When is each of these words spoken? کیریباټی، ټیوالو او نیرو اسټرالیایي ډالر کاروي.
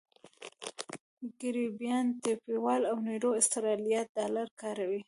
کیریباټی، 1.39 2.31
ټیوالو 2.43 2.89
او 2.91 2.97
نیرو 3.07 3.29
اسټرالیایي 3.39 4.09
ډالر 4.17 4.47
کاروي. 4.61 4.99